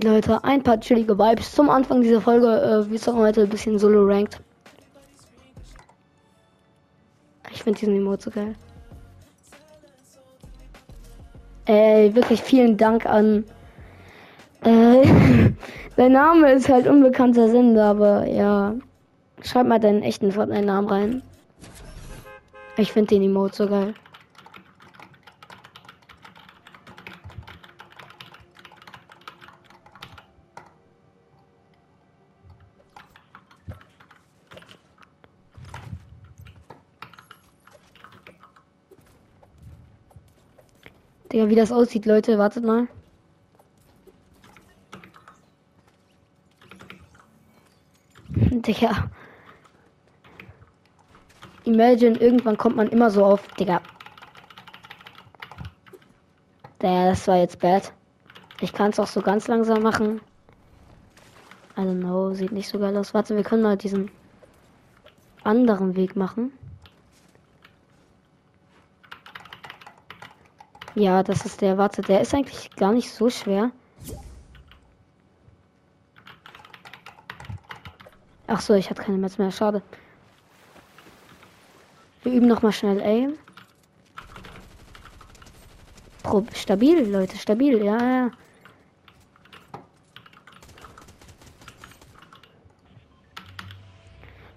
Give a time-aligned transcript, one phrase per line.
[0.00, 2.46] Leute, ein paar chillige Vibes zum Anfang dieser Folge.
[2.46, 4.40] Äh, wir zocken heute ein bisschen solo ranked.
[7.52, 8.56] Ich finde diesen Emote so geil.
[11.66, 13.44] Ey, wirklich vielen Dank an.
[14.64, 15.06] Äh,
[15.96, 18.74] dein Name ist halt unbekannter Sender, aber ja.
[19.42, 21.22] Schreib mal deinen echten Fortnite-Namen rein.
[22.76, 23.94] Ich finde den Emote so geil.
[41.34, 42.86] Digga, wie das aussieht, Leute, wartet mal.
[48.36, 49.10] Digga.
[51.64, 53.82] Imagine, irgendwann kommt man immer so auf, Digga.
[56.80, 57.92] Der, das war jetzt bad.
[58.60, 60.20] Ich kann es auch so ganz langsam machen.
[61.76, 63.12] I don't know, sieht nicht so geil aus.
[63.12, 64.08] Warte, wir können mal diesen
[65.42, 66.52] anderen Weg machen.
[70.94, 71.76] Ja, das ist der.
[71.76, 73.72] Warte, der ist eigentlich gar nicht so schwer.
[78.46, 79.50] Ach so, ich hatte keine Metz mehr.
[79.50, 79.82] Schade.
[82.22, 83.34] Wir üben noch mal schnell Aim.
[86.22, 87.84] Pro stabil, Leute, stabil.
[87.84, 88.30] Ja, ja.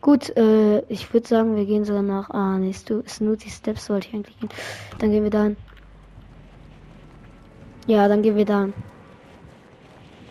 [0.00, 2.28] Gut, äh, ich würde sagen, wir gehen sogar nach.
[2.30, 4.50] Ah, nee, Snooty Steps wollte ich eigentlich gehen.
[4.98, 5.56] Dann gehen wir dann.
[7.86, 8.68] Ja, dann gehen wir da.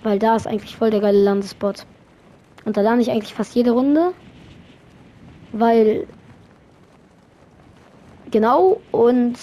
[0.03, 1.85] Weil da ist eigentlich voll der geile Landespot.
[2.65, 4.13] Und da lande ich eigentlich fast jede Runde.
[5.51, 6.07] Weil.
[8.31, 9.37] Genau, und.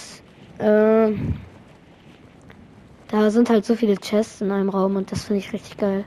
[0.59, 1.13] Äh,
[3.09, 6.05] da sind halt so viele Chests in einem Raum und das finde ich richtig geil.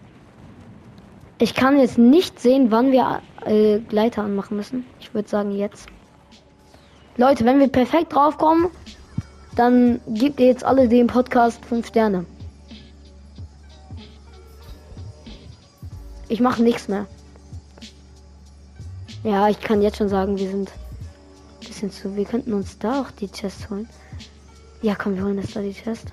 [1.37, 4.85] Ich kann jetzt nicht sehen, wann wir äh, Gleiter anmachen müssen.
[5.01, 5.89] Ich würde sagen jetzt.
[7.17, 8.67] Leute, wenn wir perfekt draufkommen,
[9.55, 12.25] dann gebt ihr jetzt alle dem Podcast 5 Sterne.
[16.27, 17.05] Ich mache nichts mehr.
[19.23, 22.15] Ja, ich kann jetzt schon sagen, wir sind ein bisschen zu.
[22.15, 23.87] Wir könnten uns da auch die Chest holen.
[24.81, 26.07] Ja, komm, wir holen jetzt da die Chest.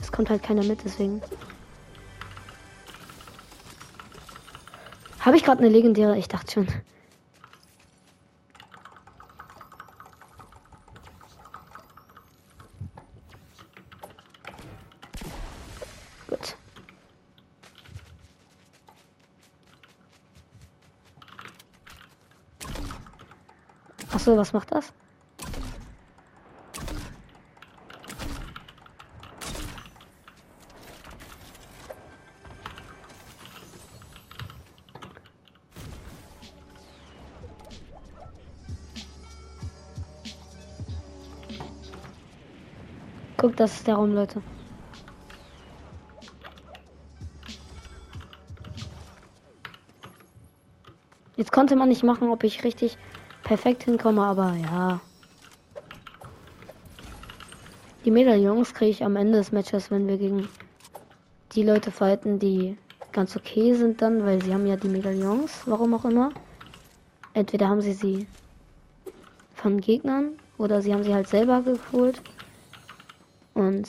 [0.00, 1.20] Es kommt halt keiner mit, deswegen.
[5.20, 6.16] Habe ich gerade eine legendäre?
[6.16, 6.68] Ich dachte schon.
[24.10, 24.92] Achso, was macht das?
[43.36, 44.42] Guck, das ist der Raum, Leute.
[51.36, 52.98] Jetzt konnte man nicht machen, ob ich richtig
[53.48, 55.00] perfekt hinkomme, aber ja.
[58.04, 60.48] Die Medaillons kriege ich am Ende des Matches, wenn wir gegen
[61.52, 62.76] die Leute fighten, die
[63.10, 66.30] ganz okay sind dann, weil sie haben ja die Medaillons, warum auch immer.
[67.32, 68.26] Entweder haben sie sie
[69.54, 72.20] von Gegnern oder sie haben sie halt selber geholt.
[73.54, 73.88] Und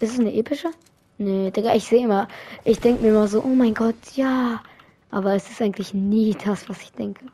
[0.00, 0.70] ist es eine epische?
[1.18, 2.26] Nee, Digga, ich sehe immer,
[2.64, 4.60] ich denke mir immer so, oh mein Gott, ja,
[5.10, 7.24] aber es ist eigentlich nie das, was ich denke.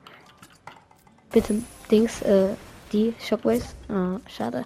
[1.30, 2.54] Bitte, Dings, äh,
[2.92, 3.74] die Shockwaves.
[3.88, 4.64] Oh, schade.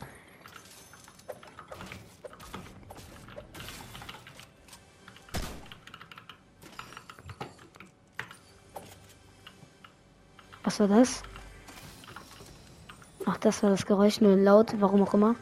[10.63, 11.23] Was war das?
[13.27, 15.35] Ach, das war das Geräusch, nur laut, warum auch immer.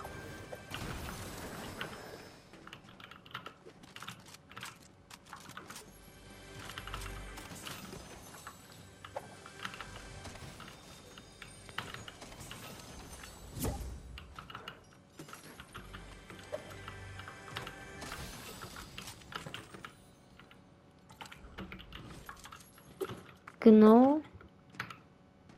[23.69, 24.23] genau.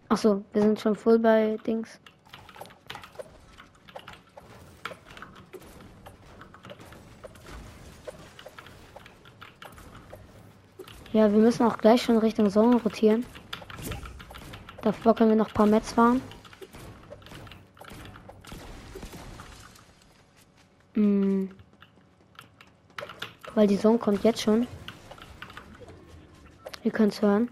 [0.08, 2.00] Achso, wir sind schon voll bei Dings.
[11.12, 13.24] Ja, wir müssen auch gleich schon Richtung Sonne rotieren.
[14.82, 16.20] Davor können wir noch ein paar Metz fahren.
[20.94, 21.50] Hm.
[23.54, 24.66] Weil die Sonne kommt jetzt schon.
[26.82, 27.50] Ihr könnt's hören.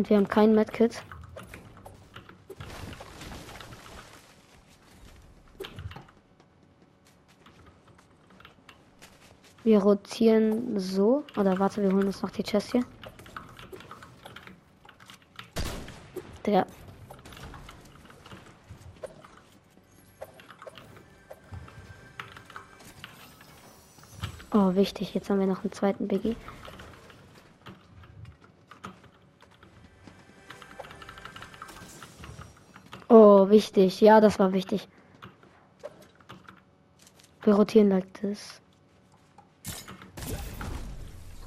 [0.00, 1.02] Und wir haben kein Medkit.
[9.62, 11.26] Wir rotieren so.
[11.36, 12.82] Oder warte, wir holen uns noch die Chest hier.
[16.46, 16.66] Der.
[24.50, 25.12] Oh, wichtig.
[25.12, 26.36] Jetzt haben wir noch einen zweiten Biggie.
[33.48, 34.00] Wichtig.
[34.00, 34.88] Ja, das war wichtig.
[37.42, 38.60] Wir rotieren like das.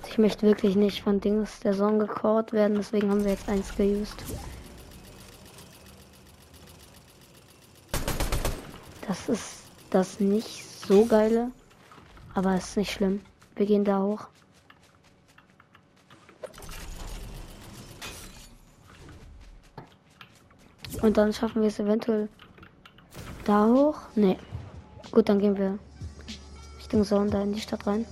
[0.08, 3.76] Ich möchte wirklich nicht von Dings der Song gecallt werden, deswegen haben wir jetzt eins
[3.76, 4.24] geused.
[9.08, 11.52] Das ist das nicht so geile,
[12.34, 13.22] aber ist nicht schlimm.
[13.56, 14.28] Wir gehen da hoch.
[21.02, 22.30] Und dann schaffen wir es eventuell
[23.46, 23.98] da hoch.
[24.16, 24.38] Nee.
[25.12, 25.78] Gut, dann gehen wir
[26.78, 28.06] Richtung Zone da in die Stadt rein.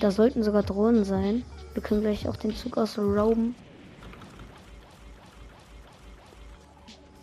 [0.00, 1.44] Da sollten sogar Drohnen sein.
[1.74, 3.54] Wir können gleich auch den Zug aus Rome.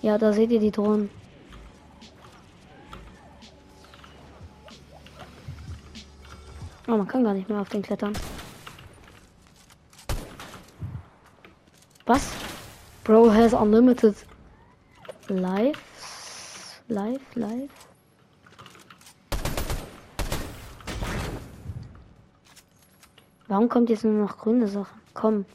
[0.01, 1.09] Ja, da seht ihr die Drohnen.
[6.87, 8.13] Oh, man kann gar nicht mehr auf den klettern.
[12.05, 12.42] Was?
[13.03, 14.15] Bro has unlimited
[15.27, 16.81] life.
[16.87, 17.69] Life, life.
[23.49, 25.01] Warum kommt jetzt nur noch grüne Sachen?
[25.13, 25.45] Komm.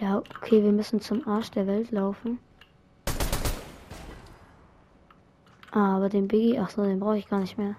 [0.00, 2.38] Ja, okay, wir müssen zum Arsch der Welt laufen.
[5.70, 7.74] Ah, aber den Biggie, ach so, den brauche ich gar nicht mehr.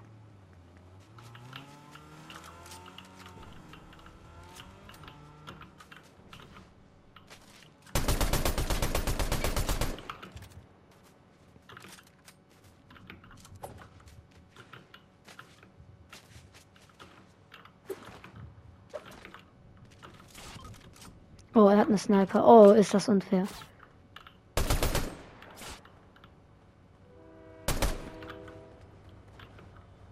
[21.82, 22.46] Hat eine Sniper.
[22.46, 23.46] Oh, ist das unfair.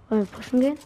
[0.08, 0.78] Wollen wir pushen gehen?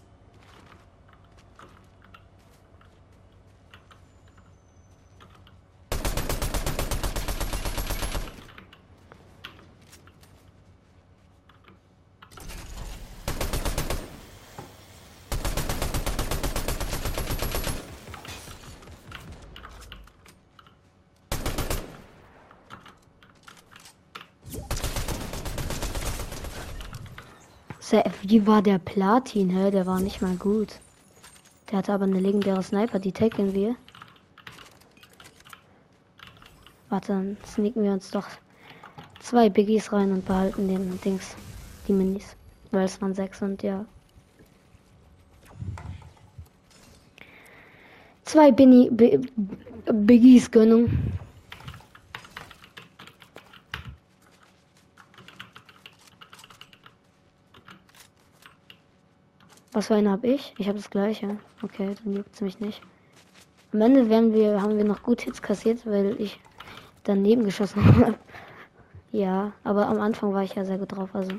[28.23, 29.71] Wie war der Platin, hä?
[29.71, 30.81] Der war nicht mal gut.
[31.71, 33.77] Der hatte aber eine legendäre Sniper, die taken wir.
[36.89, 38.27] Warte, dann sneaken wir uns doch
[39.21, 41.35] zwei Biggies rein und behalten den Dings,
[41.87, 42.37] die Minis.
[42.71, 43.85] Weil es waren sechs und ja.
[48.25, 48.91] Zwei Binny,
[49.93, 51.13] Biggies gönnen.
[59.75, 60.55] Was für eine habe ich?
[60.57, 61.37] Ich habe das gleiche.
[61.61, 62.81] Okay, dann juckt es mich nicht.
[63.73, 66.39] Am Ende werden wir, haben wir noch gut Hits kassiert, weil ich
[67.03, 68.15] daneben geschossen habe.
[69.11, 71.33] ja, aber am Anfang war ich ja sehr gut drauf, also.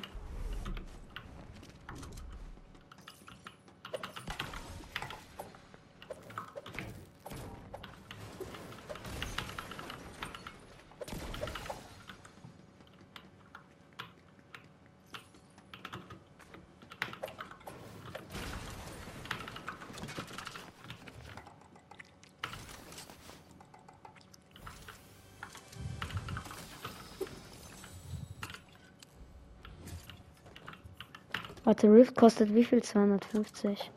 [31.65, 32.83] Warte, Rift kostet wie viel?
[32.83, 33.89] 250.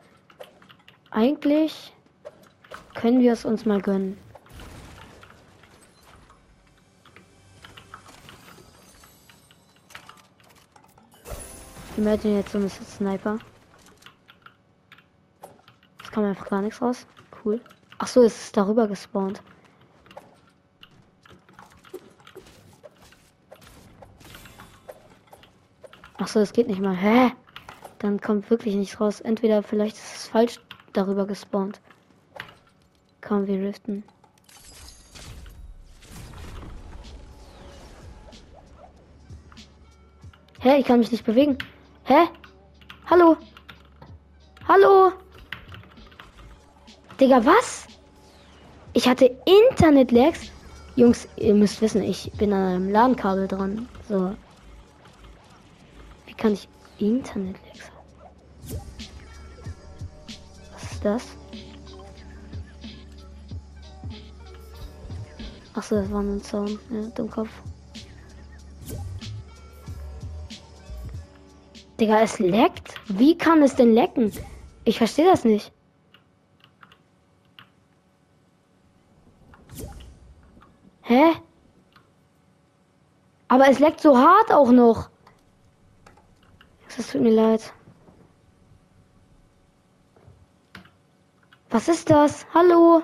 [1.10, 1.92] Eigentlich
[2.94, 4.16] können wir es uns mal gönnen.
[11.98, 13.38] Imagine jetzt so ein Sniper.
[16.02, 17.06] Es kam einfach gar nichts raus.
[17.44, 17.60] Cool.
[17.98, 19.42] Ach so, es ist darüber gespawnt.
[26.16, 26.96] Ach so, es geht nicht mal.
[26.96, 27.32] Hä?
[27.99, 29.21] Dann kommt wirklich nichts raus.
[29.21, 30.61] Entweder vielleicht ist es falsch
[30.93, 31.81] darüber gespawnt.
[33.21, 34.05] Kaum wir riften.
[40.61, 41.57] Hä, ich kann mich nicht bewegen.
[42.05, 42.28] Hä?
[43.07, 43.37] Hallo?
[44.67, 45.12] Hallo?
[47.21, 47.87] Digga, was?
[48.93, 49.37] Ich hatte
[49.71, 50.50] Internet-Lags.
[50.97, 53.88] Jungs, ihr müsst wissen, ich bin an einem LAN-Kabel dran.
[54.09, 54.35] So.
[56.26, 58.78] Wie kann ich Internet-Lags haben?
[60.73, 61.23] Was ist das?
[65.75, 66.78] Achso, das war ein Zaun.
[66.90, 67.50] Ja, Kopf.
[72.00, 72.95] Digga, es leckt?
[73.09, 74.33] Wie kann es denn lecken?
[74.85, 75.73] Ich verstehe das nicht.
[81.02, 81.33] Hä?
[83.49, 85.11] Aber es leckt so hart auch noch.
[86.99, 87.73] Es tut mir leid.
[91.71, 92.45] Was ist das?
[92.52, 93.02] Hallo?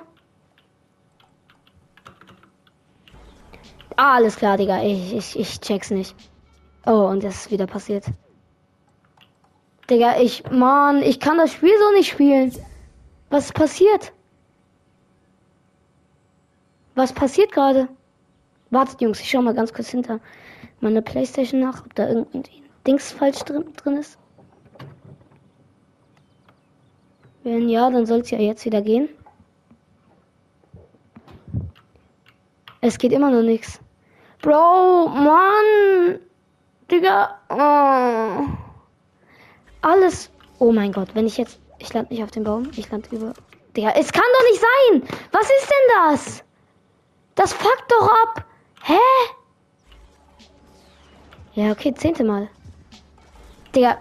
[3.94, 4.82] Ah, alles klar, Digga.
[4.82, 6.16] Ich, ich, ich check's nicht.
[6.86, 8.06] Oh, und das ist wieder passiert.
[9.88, 12.52] Digga, ich, Mann, ich kann das Spiel so nicht spielen.
[13.30, 14.12] Was passiert?
[16.96, 17.88] Was passiert gerade?
[18.70, 20.18] Wartet, Jungs, ich schau mal ganz kurz hinter
[20.80, 24.18] meine Playstation nach, ob da irgendwie Dings falsch drin, drin ist.
[27.42, 29.08] Wenn ja, dann soll es ja jetzt wieder gehen.
[32.80, 33.80] Es geht immer noch nichts.
[34.42, 36.18] Bro, Mann!
[36.90, 37.38] Digga.
[37.48, 38.46] Oh.
[39.80, 40.30] Alles.
[40.58, 41.60] Oh mein Gott, wenn ich jetzt.
[41.78, 42.70] Ich lande nicht auf dem Baum.
[42.76, 43.32] Ich lande über.
[43.76, 45.18] Digga, es kann doch nicht sein!
[45.32, 46.44] Was ist denn das?
[47.34, 48.44] Das fuckt doch ab!
[48.82, 48.98] Hä?
[51.54, 52.48] Ja, okay, zehnte Mal.
[53.74, 53.98] Digga.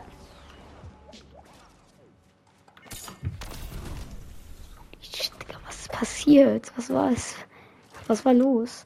[5.02, 6.72] Digga, was ist passiert?
[6.76, 7.36] Was war es?
[8.08, 8.86] Was war los?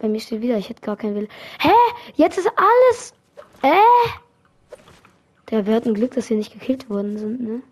[0.00, 1.28] Bei mir steht wieder, ich hätte gar keinen Willen.
[1.60, 1.70] Hä?
[2.14, 3.14] Jetzt ist alles.
[3.62, 4.78] Äh?
[5.50, 7.62] Der, wir hatten Glück, dass wir nicht gekillt worden sind, ne?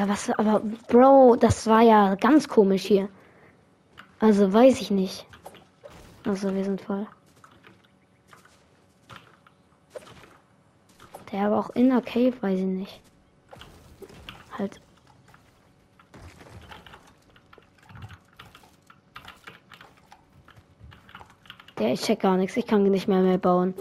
[0.00, 3.10] Der was, aber Bro, das war ja ganz komisch hier.
[4.18, 5.26] Also weiß ich nicht.
[6.24, 7.06] Also wir sind voll.
[11.30, 13.02] Der aber auch in der Cave, weiß ich nicht.
[14.56, 14.80] Halt
[21.78, 22.56] Der, ich check gar nichts.
[22.56, 23.74] Ich kann nicht mehr mehr bauen.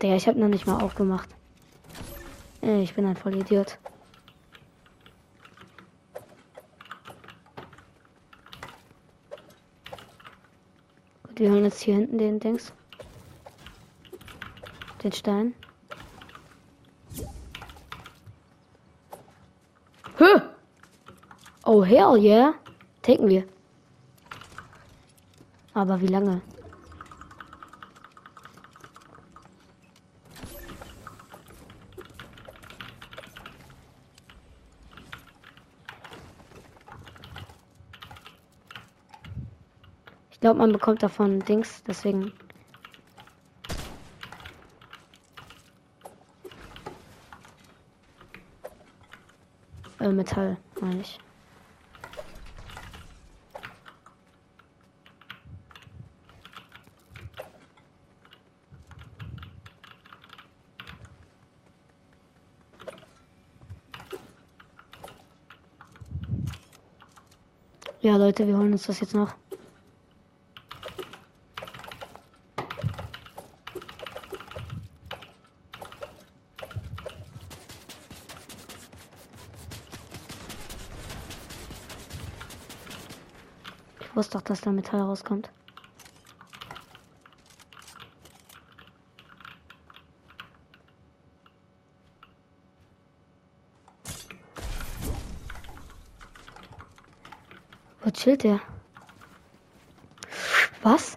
[0.00, 1.28] Der, ich habe noch nicht mal aufgemacht.
[2.62, 3.76] Ich bin ein Vollidiot.
[3.82, 3.87] Gut,
[11.38, 12.72] wir holen jetzt hier hinten den Dings.
[15.02, 15.54] Den Stein.
[20.18, 20.40] Huh!
[21.64, 22.54] Oh hell yeah.
[23.02, 23.44] Taken wir.
[25.74, 26.40] Aber wie lange?
[40.38, 42.32] Ich glaube, man bekommt davon Dings, deswegen.
[49.98, 51.18] Äh, Metall, meine ich.
[68.02, 69.34] Ja, Leute, wir holen uns das jetzt noch.
[84.00, 85.50] Ich wusste doch, dass da Metall rauskommt.
[98.02, 98.60] Wo chillt der?
[100.82, 101.16] Was?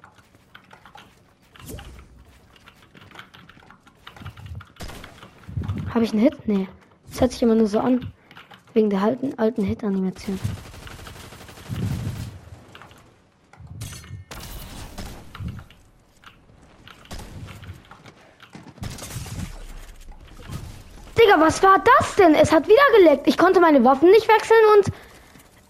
[5.94, 6.48] Habe ich einen Hit?
[6.48, 6.70] Nee.
[7.10, 8.14] Das hört sich immer nur so an.
[8.74, 10.40] Wegen der alten, alten Hit-Animation.
[21.22, 22.36] Digga, was war das denn?
[22.36, 23.28] Es hat wieder geleckt.
[23.28, 24.86] Ich konnte meine Waffen nicht wechseln und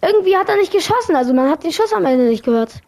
[0.01, 2.81] irgendwie hat er nicht geschossen, also man hat den Schuss am Ende nicht gehört.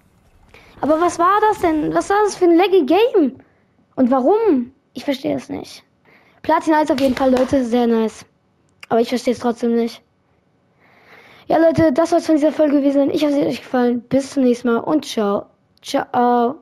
[0.82, 1.94] Aber was war das denn?
[1.94, 3.40] Was war das für ein leggy Game?
[3.96, 4.74] Und warum?
[4.94, 5.84] Ich verstehe es nicht.
[6.42, 7.64] Platin 1 auf jeden Fall, Leute.
[7.64, 8.26] Sehr nice.
[8.90, 10.02] Aber ich verstehe es trotzdem nicht.
[11.48, 13.12] Ja, Leute, das war's von dieser Folge gewesen.
[13.12, 14.02] Ich hoffe, es hat euch gefallen.
[14.02, 15.46] Bis zum nächsten Mal und ciao.
[15.82, 16.56] Ciao.